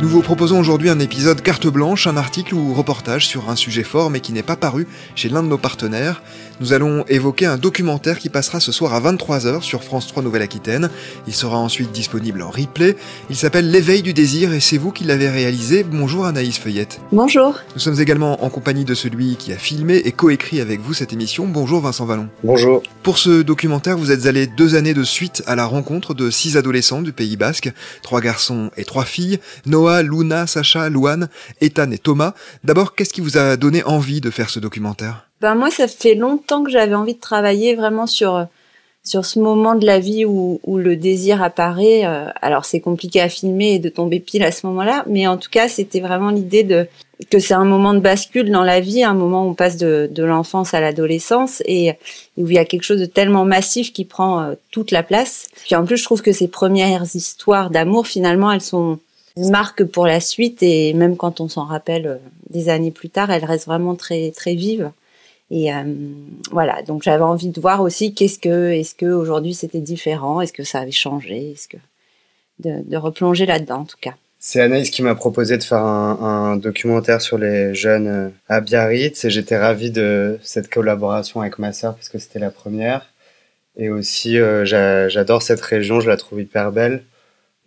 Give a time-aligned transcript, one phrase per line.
[0.00, 3.82] Nous vous proposons aujourd'hui un épisode carte blanche, un article ou reportage sur un sujet
[3.82, 4.86] fort mais qui n'est pas paru
[5.16, 6.22] chez l'un de nos partenaires.
[6.60, 10.90] Nous allons évoquer un documentaire qui passera ce soir à 23h sur France 3 Nouvelle-Aquitaine.
[11.26, 12.96] Il sera ensuite disponible en replay.
[13.30, 15.84] Il s'appelle L'éveil du désir et c'est vous qui l'avez réalisé.
[15.84, 17.00] Bonjour Anaïs Feuillette.
[17.12, 17.56] Bonjour.
[17.74, 21.12] Nous sommes également en compagnie de celui qui a filmé et coécrit avec vous cette
[21.12, 21.46] émission.
[21.46, 22.28] Bonjour Vincent Vallon.
[22.44, 22.82] Bonjour.
[23.02, 26.56] Pour ce documentaire, vous êtes allé deux années de suite à la rencontre de six
[26.56, 31.28] adolescents du Pays Basque, trois garçons et trois filles, Noah, Luna, Sacha, Louane,
[31.60, 32.34] Ethan et Thomas.
[32.64, 35.28] D'abord, qu'est-ce qui vous a donné envie de faire ce documentaire?
[35.40, 38.44] Ben moi, ça fait longtemps que j'avais envie de travailler vraiment sur euh,
[39.08, 42.04] sur ce moment de la vie où, le désir apparaît.
[42.04, 45.38] Euh, alors c'est compliqué à filmer et de tomber pile à ce moment-là, mais en
[45.38, 46.86] tout cas c'était vraiment l'idée de
[47.30, 50.08] que c'est un moment de bascule dans la vie, un moment où on passe de,
[50.22, 51.94] l'enfance à l'adolescence et,
[52.36, 55.48] où il y a quelque chose de tellement massif qui prend euh, toute la place.
[55.64, 59.00] Puis en plus je trouve que ces premières histoires d'amour finalement elles sont
[59.50, 63.44] marque pour la suite et même quand on s'en rappelle des années plus tard, elles
[63.44, 64.90] restent vraiment très très vives.
[65.50, 65.82] Et euh,
[66.50, 70.52] voilà, donc j'avais envie de voir aussi qu'est-ce que, est-ce que aujourd'hui c'était différent, est-ce
[70.52, 71.78] que ça avait changé, est-ce que
[72.58, 74.14] de, replonger là-dedans en tout cas.
[74.40, 79.24] C'est Anaïs qui m'a proposé de faire un, documentaire sur les jeunes euh, à Biarritz
[79.24, 83.12] et j'étais ravi de cette collaboration avec ma sœur parce que c'était la première.
[83.76, 84.64] Et aussi, euh,
[85.08, 87.04] j'adore cette région, je la trouve hyper belle.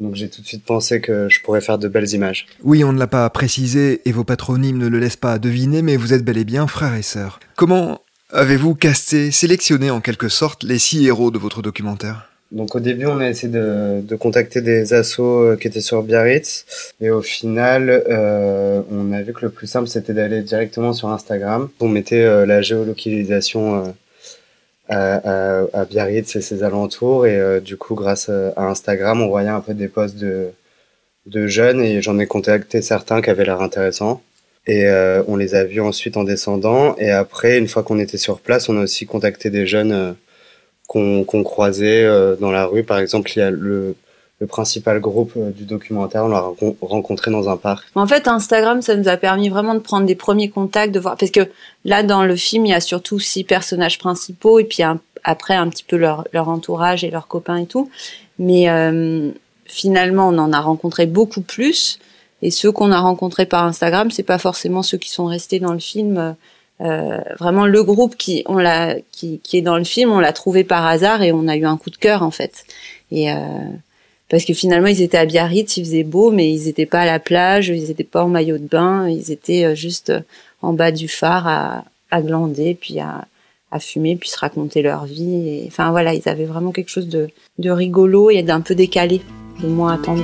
[0.02, 2.48] Donc j'ai tout de suite pensé que je pourrais faire de belles images.
[2.64, 5.96] Oui, on ne l'a pas précisé et vos patronymes ne le laissent pas deviner, mais
[5.96, 7.40] vous êtes bel et bien frères et sœurs.
[7.56, 12.28] Comment avez-vous casté, sélectionné en quelque sorte les six héros de votre documentaire?
[12.52, 16.04] Donc au début, on a essayé de, de contacter des assos euh, qui étaient sur
[16.04, 16.66] Biarritz,
[17.00, 21.10] et au final, euh, on a vu que le plus simple c'était d'aller directement sur
[21.10, 21.70] Instagram.
[21.80, 23.96] On mettait euh, la géolocalisation
[24.92, 27.26] à, à, Biarritz et ses alentours.
[27.26, 30.50] Et euh, du coup, grâce à Instagram, on voyait un peu des posts de,
[31.26, 34.22] de jeunes et j'en ai contacté certains qui avaient l'air intéressants.
[34.68, 36.96] Et euh, on les a vus ensuite en descendant.
[36.98, 40.14] Et après, une fois qu'on était sur place, on a aussi contacté des jeunes euh,
[40.88, 42.06] qu'on croisait
[42.40, 42.84] dans la rue.
[42.84, 43.96] Par exemple, il y a le,
[44.42, 46.26] le principal groupe euh, du documentaire.
[46.26, 46.44] On l'a
[46.82, 47.88] rencontré dans un parc.
[47.96, 51.16] En fait, Instagram, ça nous a permis vraiment de prendre des premiers contacts, de voir
[51.16, 51.48] parce que
[51.86, 54.84] là, dans le film, il y a surtout six personnages principaux et puis
[55.24, 57.90] après un petit peu leur, leur entourage et leurs copains et tout.
[58.40, 59.30] Mais euh,
[59.66, 62.00] finalement, on en a rencontré beaucoup plus.
[62.42, 65.74] Et ceux qu'on a rencontrés par Instagram, c'est pas forcément ceux qui sont restés dans
[65.74, 66.36] le film.
[66.82, 70.34] Euh, vraiment, le groupe qui, on l'a, qui, qui est dans le film, on l'a
[70.34, 72.66] trouvé par hasard et on a eu un coup de cœur en fait.
[73.12, 73.36] Et euh,
[74.32, 77.06] parce que finalement ils étaient à Biarritz, il faisait beau, mais ils n'étaient pas à
[77.06, 80.22] la plage, ils n'étaient pas en maillot de bain, ils étaient euh, juste euh,
[80.62, 83.26] en bas du phare à, glander, puis à,
[83.80, 85.48] fumer, puis se raconter leur vie.
[85.48, 87.30] Et, enfin voilà, ils avaient vraiment quelque chose de,
[87.70, 89.22] rigolo et d'un peu décalé,
[89.62, 90.24] de moins attendu.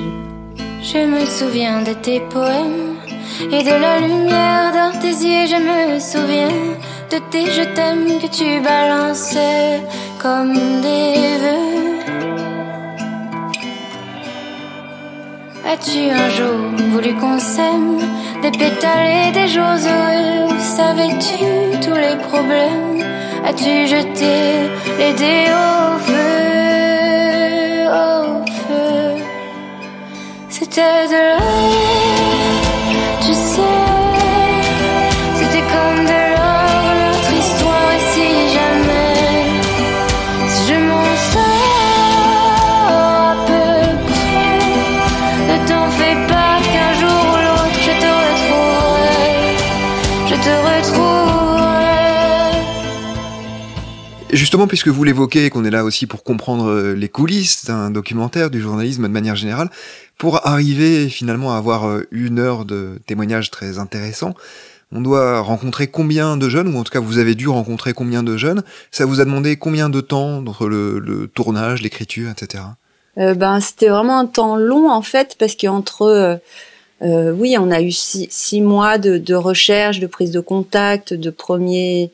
[0.82, 2.96] Je me souviens de tes poèmes
[3.52, 4.78] et de la lumière
[5.24, 5.48] yeux.
[5.48, 6.78] Je me souviens
[7.12, 9.82] de tes je t'aime que tu balançais
[10.22, 11.27] comme des
[15.70, 16.60] As-tu un jour
[16.92, 18.00] voulu qu'on s'aime?
[18.42, 23.04] Des pétales et des jours heureux savais-tu tous les problèmes?
[23.46, 27.86] As-tu jeté les dés au feu?
[28.06, 29.24] Au feu.
[30.48, 31.87] C'était de l'or
[54.32, 58.50] Justement, puisque vous l'évoquez qu'on est là aussi pour comprendre euh, les coulisses d'un documentaire,
[58.50, 59.70] du journalisme de manière générale,
[60.18, 64.36] pour arriver finalement à avoir euh, une heure de témoignages très intéressants,
[64.92, 68.22] on doit rencontrer combien de jeunes, ou en tout cas vous avez dû rencontrer combien
[68.22, 68.64] de jeunes?
[68.92, 72.64] Ça vous a demandé combien de temps entre le tournage, l'écriture, etc.
[73.18, 76.02] Euh, ben, c'était vraiment un temps long en fait, parce qu'entre...
[76.04, 76.36] Euh,
[77.04, 81.30] euh, oui, on a eu six, mois de, de, recherche, de prise de contact, de
[81.30, 82.12] premiers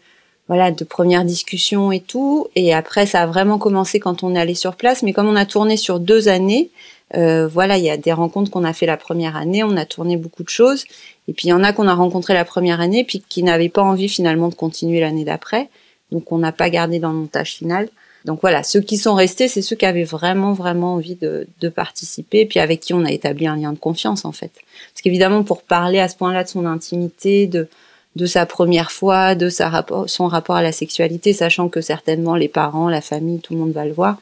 [0.48, 2.48] voilà, de premières discussions et tout.
[2.56, 5.04] Et après, ça a vraiment commencé quand on est allé sur place.
[5.04, 6.70] Mais comme on a tourné sur deux années,
[7.16, 9.86] euh, voilà, il y a des rencontres qu'on a fait la première année, on a
[9.86, 10.86] tourné beaucoup de choses.
[11.28, 13.70] Et puis il y en a qu'on a rencontré la première année, puis qui n'avaient
[13.70, 15.70] pas envie finalement de continuer l'année d'après.
[16.12, 17.90] Donc on n'a pas gardé dans le montage final.
[18.26, 21.70] Donc voilà, ceux qui sont restés, c'est ceux qui avaient vraiment, vraiment envie de, de
[21.70, 24.52] participer, puis avec qui on a établi un lien de confiance en fait.
[24.94, 27.68] Parce qu'évidemment, pour parler à ce point-là de son intimité, de,
[28.16, 32.36] de sa première fois, de sa rapport, son rapport à la sexualité, sachant que certainement
[32.36, 34.18] les parents, la famille, tout le monde va le voir,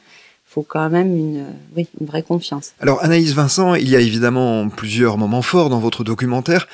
[0.46, 1.44] faut quand même une,
[1.76, 2.72] oui, une vraie confiance.
[2.80, 6.66] Alors Anaïs Vincent, il y a évidemment plusieurs moments forts dans votre documentaire.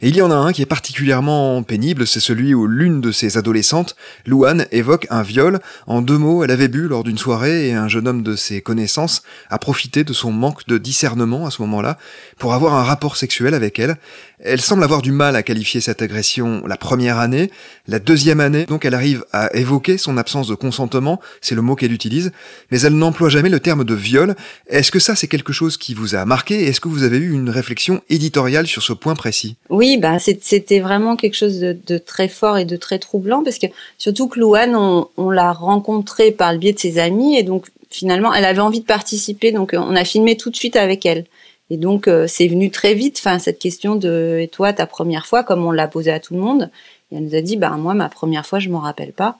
[0.00, 3.12] Et il y en a un qui est particulièrement pénible, c'est celui où l'une de
[3.12, 3.96] ses adolescentes,
[4.26, 5.60] Louane, évoque un viol.
[5.86, 8.60] En deux mots, elle avait bu lors d'une soirée et un jeune homme de ses
[8.60, 11.96] connaissances a profité de son manque de discernement à ce moment-là
[12.38, 13.96] pour avoir un rapport sexuel avec elle.
[14.40, 17.50] Elle semble avoir du mal à qualifier cette agression la première année.
[17.88, 21.76] La deuxième année, donc, elle arrive à évoquer son absence de consentement, c'est le mot
[21.76, 22.32] qu'elle utilise,
[22.70, 24.34] mais elle n'emploie jamais le terme de viol.
[24.66, 26.64] Est-ce que ça, c'est quelque chose qui vous a marqué?
[26.66, 29.56] Est-ce que vous avez eu une réflexion éditoriale sur ce point précis?
[29.98, 33.66] Bah, c'était vraiment quelque chose de, très fort et de très troublant, parce que
[33.98, 38.32] surtout que Louane, on, l'a rencontrée par le biais de ses amis, et donc finalement,
[38.34, 41.24] elle avait envie de participer, donc on a filmé tout de suite avec elle.
[41.70, 45.26] Et donc, euh, c'est venu très vite, enfin, cette question de, et toi, ta première
[45.26, 46.70] fois, comme on l'a posé à tout le monde.
[47.10, 49.38] Et elle nous a dit, bah, moi, ma première fois, je m'en rappelle pas,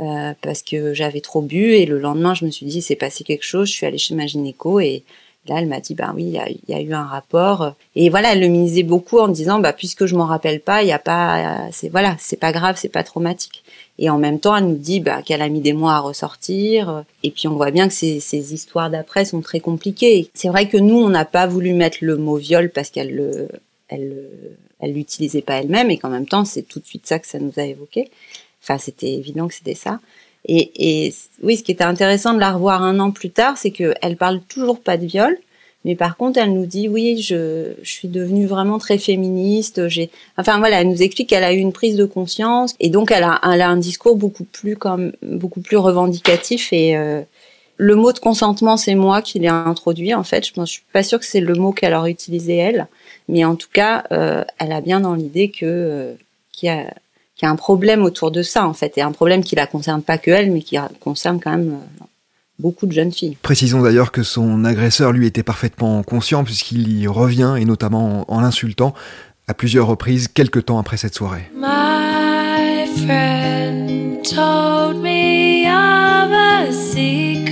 [0.00, 3.22] euh, parce que j'avais trop bu, et le lendemain, je me suis dit, c'est passé
[3.22, 5.04] quelque chose, je suis allée chez ma gynéco, et
[5.48, 7.74] là, elle m'a dit, bah oui, il y a, eu un rapport.
[7.96, 10.88] Et voilà, elle le misait beaucoup en disant, bah, puisque je m'en rappelle pas, il
[10.88, 13.64] y a pas, c'est, voilà, c'est pas grave, c'est pas traumatique.
[13.98, 17.04] Et en même temps, elle nous dit bah, qu'elle a mis des mois à ressortir.
[17.24, 20.30] Et puis on voit bien que ces, ces histoires d'après sont très compliquées.
[20.34, 23.48] C'est vrai que nous, on n'a pas voulu mettre le mot viol parce qu'elle le,
[23.88, 24.28] elle,
[24.80, 27.38] elle l'utilisait pas elle-même et qu'en même temps, c'est tout de suite ça que ça
[27.40, 28.10] nous a évoqué.
[28.62, 30.00] Enfin, c'était évident que c'était ça.
[30.48, 33.70] Et, et oui, ce qui était intéressant de la revoir un an plus tard, c'est
[33.70, 35.36] qu'elle parle toujours pas de viol,
[35.84, 39.88] mais par contre, elle nous dit oui, je, je suis devenue vraiment très féministe.
[39.88, 43.10] J'ai, enfin voilà, elle nous explique qu'elle a eu une prise de conscience et donc
[43.10, 47.22] elle a, elle a un discours beaucoup plus comme beaucoup plus revendicatif et euh,
[47.78, 50.46] le mot de consentement, c'est moi qui l'ai introduit en fait.
[50.46, 52.88] Je pense, suis pas sûre que c'est le mot qu'elle aurait utilisé elle,
[53.28, 56.14] mais en tout cas, euh, elle a bien dans l'idée que euh,
[56.50, 56.92] qu'il y a
[57.38, 59.66] qu'il y a un problème autour de ça en fait, et un problème qui la
[59.66, 61.78] concerne pas que elle, mais qui concerne quand même
[62.58, 63.36] beaucoup de jeunes filles.
[63.40, 68.40] Précisons d'ailleurs que son agresseur lui était parfaitement conscient puisqu'il y revient et notamment en,
[68.40, 68.92] l'insultant
[69.46, 71.48] à plusieurs reprises quelques temps après cette soirée.
[71.54, 77.47] My friend told me of a secret.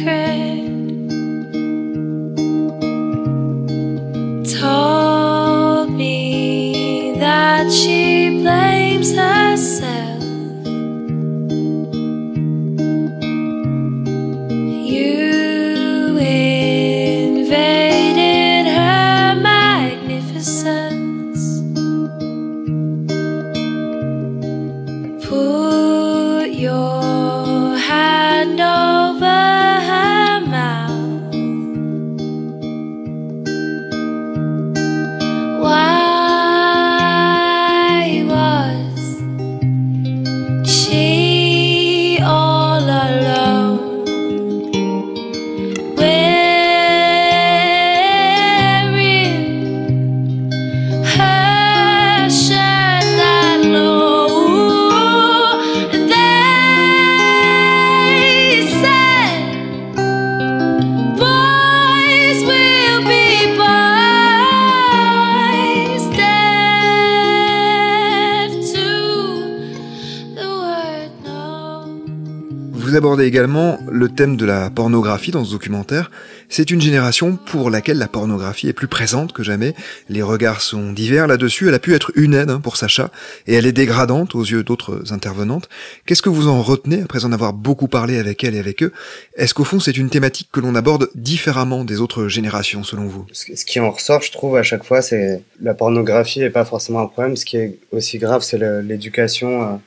[72.95, 76.11] Abordez également le thème de la pornographie dans ce documentaire.
[76.49, 79.75] C'est une génération pour laquelle la pornographie est plus présente que jamais.
[80.09, 81.69] Les regards sont divers là-dessus.
[81.69, 83.11] Elle a pu être une aide hein, pour Sacha
[83.47, 85.69] et elle est dégradante aux yeux d'autres intervenantes.
[86.05, 88.93] Qu'est-ce que vous en retenez après en avoir beaucoup parlé avec elle et avec eux?
[89.37, 93.27] Est-ce qu'au fond c'est une thématique que l'on aborde différemment des autres générations selon vous?
[93.33, 97.01] Ce qui en ressort, je trouve, à chaque fois, c'est la pornographie n'est pas forcément
[97.01, 97.37] un problème.
[97.37, 99.81] Ce qui est aussi grave, c'est l'éducation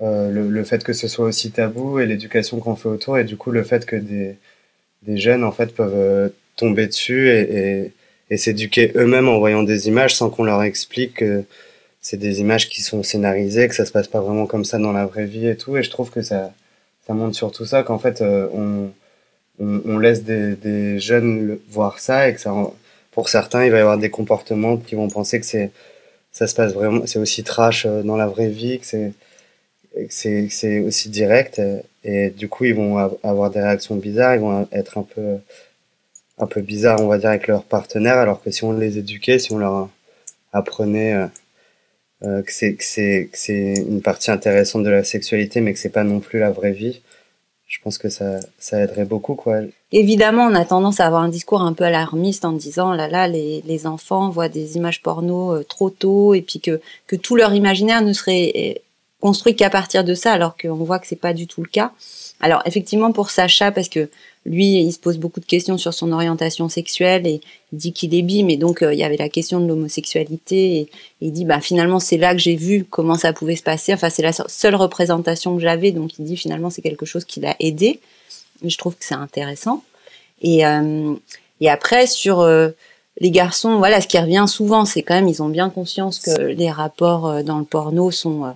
[0.00, 3.18] euh, euh, le, le, fait que ce soit aussi tabou et l'éducation qu'on fait autour
[3.18, 4.36] et du coup le fait que des,
[5.02, 7.92] des jeunes en fait peuvent euh, tomber dessus et, et,
[8.30, 11.44] et s'éduquer eux-mêmes en voyant des images sans qu'on leur explique que
[12.00, 14.92] c'est des images qui sont scénarisées, que ça se passe pas vraiment comme ça dans
[14.92, 15.76] la vraie vie et tout.
[15.76, 16.54] Et je trouve que ça,
[17.06, 18.90] ça montre surtout ça qu'en fait euh, on,
[19.60, 22.54] on, on, laisse des, des jeunes voir ça et que ça,
[23.10, 25.70] pour certains, il va y avoir des comportements qui vont penser que c'est
[26.30, 29.12] ça se passe vraiment, c'est aussi trash dans la vraie vie, que c'est
[30.10, 31.60] c'est aussi direct
[32.04, 35.38] et du coup ils vont avoir des réactions bizarres, ils vont être un peu
[36.38, 39.38] un peu bizarres on va dire avec leurs partenaires alors que si on les éduquait,
[39.38, 39.88] si on leur
[40.52, 41.26] apprenait euh,
[42.24, 45.88] euh que c'est que c'est c'est une partie intéressante de la sexualité mais que c'est
[45.90, 47.00] pas non plus la vraie vie,
[47.68, 49.58] je pense que ça, ça aiderait beaucoup, quoi.
[49.92, 53.28] Évidemment, on a tendance à avoir un discours un peu alarmiste en disant, là là,
[53.28, 57.36] les, les enfants voient des images porno euh, trop tôt et puis que, que tout
[57.36, 58.80] leur imaginaire ne serait
[59.20, 61.92] construit qu'à partir de ça, alors qu'on voit que c'est pas du tout le cas.
[62.40, 64.08] Alors effectivement pour Sacha, parce que
[64.46, 67.40] lui, il se pose beaucoup de questions sur son orientation sexuelle et
[67.72, 70.76] il dit qu'il est bi, mais donc euh, il y avait la question de l'homosexualité
[70.78, 73.92] et, il dit bah finalement c'est là que j'ai vu comment ça pouvait se passer.
[73.92, 77.40] Enfin c'est la seule représentation que j'avais, donc il dit finalement c'est quelque chose qui
[77.40, 78.00] l'a aidé.
[78.64, 79.82] Je trouve que c'est intéressant.
[80.40, 81.14] Et euh,
[81.60, 82.70] et après sur euh,
[83.20, 86.40] les garçons, voilà, ce qui revient souvent, c'est quand même ils ont bien conscience que
[86.40, 88.50] les rapports dans le porno sont euh,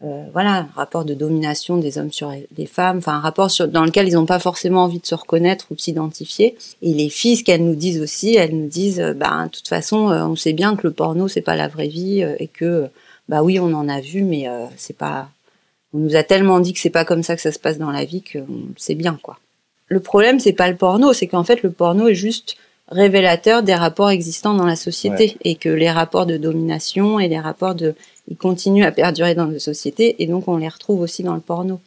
[0.00, 3.84] voilà, un rapport de domination des hommes sur les femmes, enfin un rapport sur, dans
[3.84, 6.56] lequel ils n'ont pas forcément envie de se reconnaître ou de s'identifier.
[6.82, 9.68] Et les filles, ce qu'elles nous disent aussi, elles nous disent, euh, bah, de toute
[9.68, 12.88] façon, euh, on sait bien que le porno c'est pas la vraie vie et que,
[13.28, 15.28] bah oui, on en a vu, mais c'est pas,
[15.96, 17.90] on nous a tellement dit que c'est pas comme ça que ça se passe dans
[17.90, 18.40] la vie que
[18.76, 19.38] c'est bien quoi.
[19.88, 22.56] Le problème c'est pas le porno, c'est qu'en fait le porno est juste
[22.88, 27.38] révélateur des rapports existants dans la société et que les rapports de domination et les
[27.38, 27.94] rapports de
[28.28, 31.40] ils continuent à perdurer dans nos sociétés et donc on les retrouve aussi dans le
[31.40, 31.80] porno.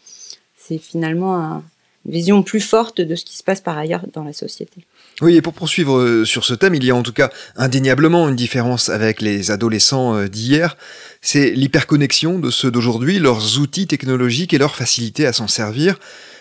[0.57, 1.61] C'est finalement
[2.05, 4.85] une vision plus forte de ce qui se passe par ailleurs dans la société.
[5.21, 8.29] Oui, et pour poursuivre euh, sur ce thème, il y a en tout cas indéniablement
[8.29, 10.77] une différence avec les adolescents euh, d'hier.
[11.21, 15.99] C'est l'hyperconnexion de ceux d'aujourd'hui, leurs outils technologiques et leur facilité à s'en servir.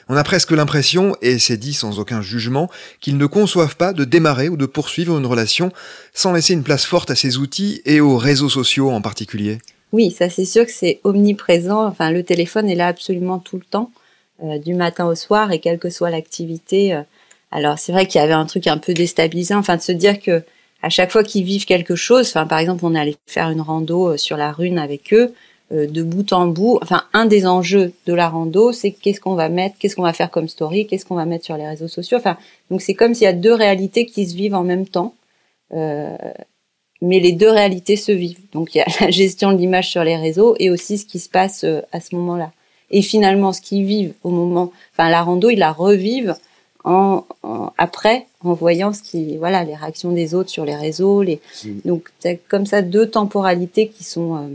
[0.08, 4.04] On a presque l'impression, et c'est dit sans aucun jugement, qu'ils ne conçoivent pas de
[4.04, 5.72] démarrer ou de poursuivre une relation
[6.14, 9.58] sans laisser une place forte à ces outils et aux réseaux sociaux en particulier.
[9.92, 11.86] Oui, ça c'est sûr que c'est omniprésent.
[11.86, 13.90] Enfin, le téléphone est là absolument tout le temps,
[14.42, 16.94] euh, du matin au soir et quelle que soit l'activité.
[16.94, 17.02] Euh.
[17.50, 20.20] alors c'est vrai qu'il y avait un truc un peu déstabilisant, enfin de se dire
[20.20, 20.42] que
[20.82, 24.10] à chaque fois qu'ils vivent quelque chose, enfin par exemple on allait faire une rando
[24.10, 25.34] euh, sur la rune avec eux,
[25.70, 26.78] de bout en bout.
[26.82, 30.14] Enfin un des enjeux de la rando, c'est qu'est-ce qu'on va mettre, qu'est-ce qu'on va
[30.14, 32.16] faire comme story, qu'est-ce qu'on va mettre sur les réseaux sociaux.
[32.18, 32.38] Enfin
[32.70, 35.14] donc c'est comme s'il y a deux réalités qui se vivent en même temps.
[37.00, 38.40] Mais les deux réalités se vivent.
[38.52, 41.18] Donc il y a la gestion de l'image sur les réseaux et aussi ce qui
[41.18, 42.52] se passe euh, à ce moment-là.
[42.90, 46.36] Et finalement, ce qu'ils vivent au moment, enfin la rando, ils la revivent
[46.84, 47.24] en,
[47.76, 51.22] après, en voyant ce qui, voilà, les réactions des autres sur les réseaux.
[51.22, 51.80] Les, mm.
[51.84, 52.10] donc
[52.48, 54.48] comme ça deux temporalités qui sont, euh,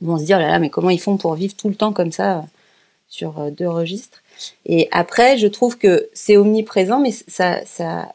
[0.00, 1.92] vont se dire oh là là, mais comment ils font pour vivre tout le temps
[1.92, 2.42] comme ça euh,
[3.08, 4.22] sur euh, deux registres.
[4.64, 8.14] Et après, je trouve que c'est omniprésent, mais ça, ça,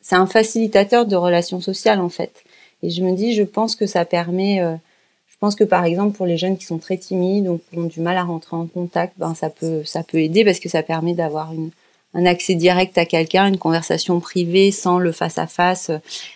[0.00, 2.43] c'est un facilitateur de relations sociales en fait.
[2.84, 4.74] Et je me dis, je pense que ça permet, euh,
[5.26, 7.84] je pense que par exemple pour les jeunes qui sont très timides ou qui ont
[7.84, 10.82] du mal à rentrer en contact, ben ça peut, ça peut aider parce que ça
[10.82, 11.70] permet d'avoir une,
[12.12, 15.90] un accès direct à quelqu'un, une conversation privée sans le face à face.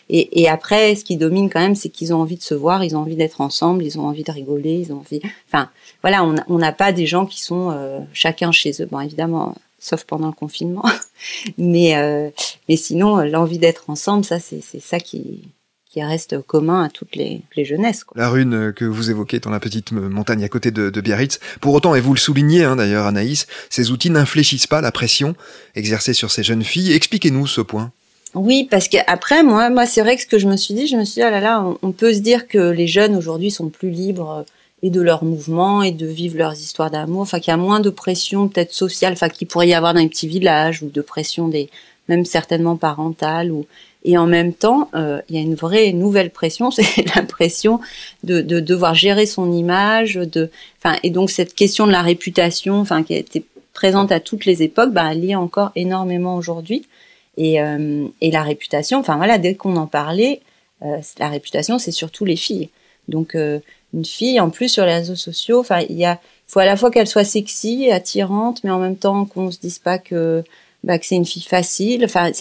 [0.09, 2.97] Et, après, ce qui domine quand même, c'est qu'ils ont envie de se voir, ils
[2.97, 5.21] ont envie d'être ensemble, ils ont envie de rigoler, ils ont envie.
[5.47, 8.89] Enfin, voilà, on n'a pas des gens qui sont euh, chacun chez eux.
[8.91, 10.85] Bon, évidemment, sauf pendant le confinement,
[11.59, 12.31] mais euh,
[12.71, 15.43] mais sinon, l'envie d'être ensemble, ça, c'est ça qui
[15.91, 18.05] qui reste commun à toutes les, les jeunesses.
[18.05, 18.21] Quoi.
[18.21, 21.75] La rune que vous évoquez dans la petite montagne à côté de, de Biarritz, pour
[21.75, 25.35] autant, et vous le soulignez hein, d'ailleurs Anaïs, ces outils n'infléchissent pas la pression
[25.75, 26.93] exercée sur ces jeunes filles.
[26.93, 27.91] Expliquez-nous ce point.
[28.35, 30.97] Oui, parce qu'après, moi, moi c'est vrai que ce que je me suis dit, je
[30.97, 33.69] me suis dit, ah là là, on, peut se dire que les jeunes aujourd'hui sont
[33.69, 34.43] plus libres euh,
[34.83, 37.81] et de leurs mouvements et de vivre leurs histoires d'amour, enfin qu'il y a moins
[37.81, 41.01] de pression peut-être sociale, enfin qu'il pourrait y avoir dans les petits villages ou de
[41.01, 41.69] pression des,
[42.09, 43.67] même certainement parentale ou
[44.05, 47.81] et en même temps, euh, il y a une vraie nouvelle pression, c'est la pression
[48.25, 52.81] de, de, devoir gérer son image, de, enfin, et donc cette question de la réputation,
[52.81, 56.37] enfin, qui a été présente à toutes les époques, bah, elle y est encore énormément
[56.37, 56.87] aujourd'hui.
[57.37, 60.41] Et, euh, et la réputation, enfin voilà, dès qu'on en parlait,
[60.83, 62.71] euh, la réputation, c'est surtout les filles.
[63.07, 63.61] Donc euh,
[63.95, 66.77] une fille, en plus sur les réseaux sociaux, enfin, il y a, faut à la
[66.77, 70.43] fois qu'elle soit sexy, attirante, mais en même temps qu'on se dise pas que
[70.89, 72.05] bah, que c'est une fille facile.
[72.07, 72.33] Enfin,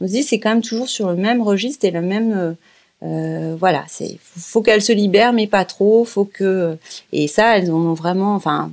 [0.00, 2.32] on se dit c'est quand même toujours sur le même registre et le même.
[2.32, 2.52] Euh,
[3.02, 6.04] euh voilà, c'est faut, qu'elle se libère, mais pas trop.
[6.04, 6.76] Faut que
[7.12, 8.34] et ça, elles en ont vraiment.
[8.34, 8.70] Enfin,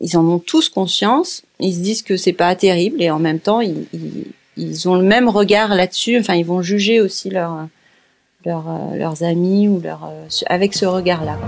[0.00, 1.42] ils en ont tous conscience.
[1.60, 3.86] Ils se disent que c'est pas terrible et en même temps, ils,
[4.56, 6.18] ils, ont le même regard là-dessus.
[6.18, 7.68] Enfin, ils vont juger aussi leur,
[8.44, 11.38] leur, euh, leurs amis ou leur euh, avec ce regard-là.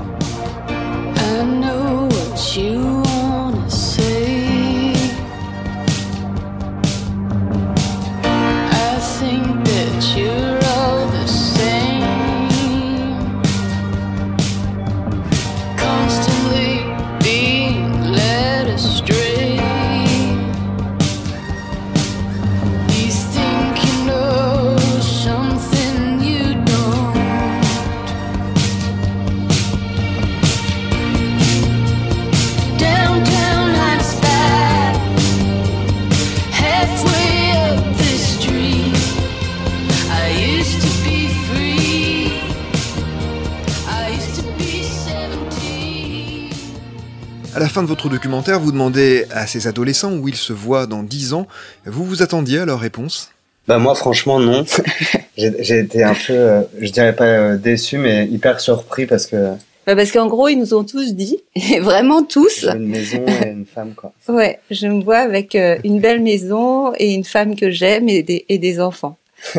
[47.64, 51.02] La fin de votre documentaire, vous demandez à ces adolescents où ils se voient dans
[51.02, 51.46] 10 ans.
[51.86, 53.30] Vous vous attendiez à leur réponse?
[53.66, 54.66] Bah moi franchement non.
[55.38, 59.54] J'ai été un peu, euh, je dirais pas euh, déçu, mais hyper surpris parce que
[59.86, 62.64] bah parce qu'en gros, ils nous ont tous dit, et vraiment tous.
[62.64, 64.12] une maison et une femme, quoi.
[64.28, 68.22] Ouais, je me vois avec euh, une belle maison et une femme que j'aime et
[68.22, 69.16] des, et des enfants.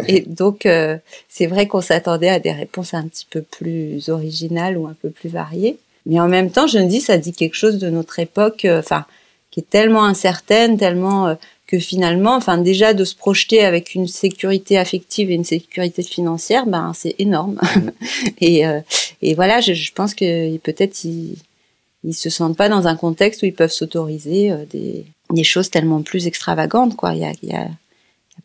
[0.07, 0.97] et donc, euh,
[1.27, 5.09] c'est vrai qu'on s'attendait à des réponses un petit peu plus originales ou un peu
[5.09, 5.77] plus variées.
[6.05, 8.79] Mais en même temps, je me dis, ça dit quelque chose de notre époque, euh,
[8.79, 9.05] enfin,
[9.51, 14.77] qui est tellement incertaine, tellement que finalement, enfin déjà de se projeter avec une sécurité
[14.77, 17.59] affective et une sécurité financière, ben c'est énorme.
[18.39, 18.81] Et, euh,
[19.21, 21.37] et voilà, je, je pense que peut-être ils,
[22.03, 25.69] ils se sentent pas dans un contexte où ils peuvent s'autoriser euh, des, des choses
[25.69, 27.13] tellement plus extravagantes, quoi.
[27.13, 27.67] Il y a, y a,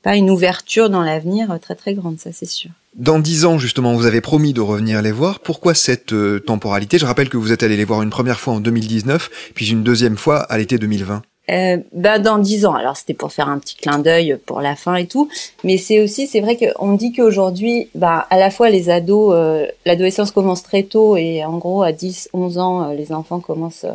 [0.03, 2.71] pas une ouverture dans l'avenir très très grande, ça c'est sûr.
[2.97, 5.41] Dans dix ans, justement, vous avez promis de revenir les voir.
[5.41, 6.99] Pourquoi cette euh, temporalité?
[6.99, 9.85] Je rappelle que vous êtes allé les voir une première fois en 2019, puis une
[9.85, 12.75] deuxième fois à l'été 2020 euh, bah dans dix ans.
[12.75, 15.29] Alors c'était pour faire un petit clin d'œil pour la fin et tout,
[15.65, 19.67] mais c'est aussi c'est vrai qu'on dit qu'aujourd'hui, bah à la fois les ados, euh,
[19.85, 23.87] l'adolescence commence très tôt et en gros à 10, 11 ans, euh, les enfants commencent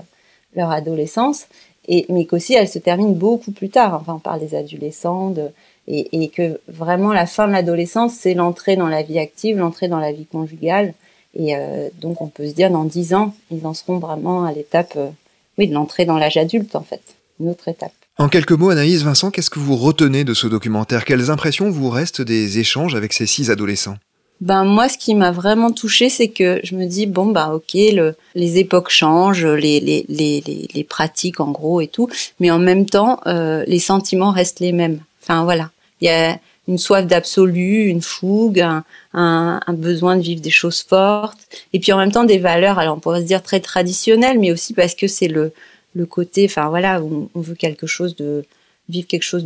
[0.56, 1.48] leur adolescence,
[1.88, 4.00] et mais qu'aussi elle se termine beaucoup plus tard.
[4.02, 5.50] Enfin on parle des adolescents, de,
[5.88, 9.88] et, et que vraiment la fin de l'adolescence c'est l'entrée dans la vie active, l'entrée
[9.88, 10.94] dans la vie conjugale,
[11.38, 11.54] et
[12.00, 14.98] donc on peut se dire dans dix ans ils en seront vraiment à l'étape,
[15.58, 17.02] oui de l'entrée dans l'âge adulte en fait.
[17.42, 17.92] Une autre étape.
[18.18, 21.04] En quelques mots, Anaïs Vincent, qu'est-ce que vous retenez de ce documentaire?
[21.04, 23.98] Quelles impressions vous restent des échanges avec ces six adolescents?
[24.40, 27.74] Ben moi, ce qui m'a vraiment touchée, c'est que je me dis bon bah ok,
[27.74, 32.60] le, les époques changent, les, les, les, les, pratiques en gros et tout, mais en
[32.60, 35.00] même temps, euh, les sentiments restent les mêmes.
[35.22, 35.72] Enfin voilà,
[36.06, 38.66] il y a une soif d'absolu, une fougue,
[39.14, 41.40] un, besoin de vivre des choses fortes,
[41.74, 42.80] et puis en même temps des valeurs.
[42.80, 45.52] Alors on pourrait se dire très traditionnelles, mais aussi parce que c'est le
[45.98, 48.44] le côté, enfin voilà, on, veut quelque chose de
[48.90, 49.46] vivre quelque chose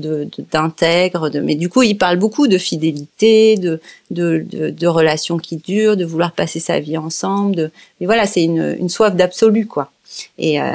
[0.52, 3.80] d'intègre, mais du coup il parle beaucoup de fidélité, de
[4.10, 8.76] de, de, relations qui durent, de vouloir passer sa vie ensemble, mais voilà c'est une,
[8.80, 9.92] une soif d'absolu quoi.
[10.40, 10.66] Et, euh,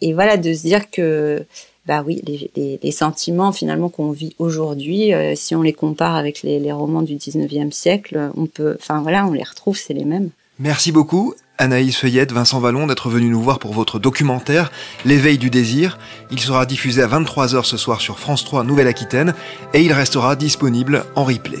[0.00, 1.44] et voilà de se dire que
[1.86, 2.22] bah oui
[2.54, 7.16] les, sentiments finalement qu'on vit aujourd'hui, euh, si on les compare avec les, romans du
[7.16, 10.30] 19e siècle, on peut, enfin voilà on les retrouve c'est les mêmes.
[10.58, 11.34] Merci beaucoup.
[11.58, 14.70] Anaïs Feuillette, Vincent Vallon d'être venus nous voir pour votre documentaire
[15.04, 15.98] L'éveil du désir.
[16.30, 19.34] Il sera diffusé à 23h ce soir sur France 3 Nouvelle-Aquitaine
[19.74, 21.60] et il restera disponible en replay.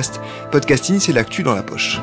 [0.00, 0.20] Podcast.
[0.50, 2.00] Podcasting, c'est l'actu dans la poche.